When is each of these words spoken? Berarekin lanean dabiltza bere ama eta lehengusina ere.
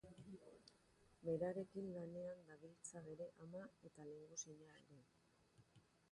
Berarekin 1.27 1.89
lanean 1.97 2.39
dabiltza 2.47 3.03
bere 3.09 3.27
ama 3.45 3.61
eta 3.89 4.07
lehengusina 4.07 4.71
ere. 4.79 4.99